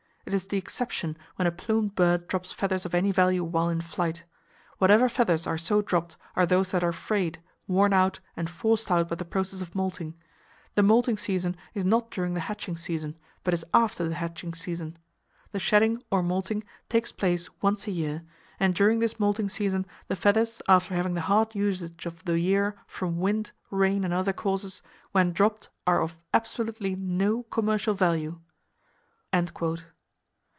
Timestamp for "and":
8.37-8.49, 18.59-18.73, 24.05-24.13